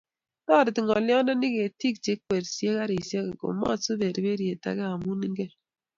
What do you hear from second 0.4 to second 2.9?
Toreti ngolyondoni ketik che ikweryei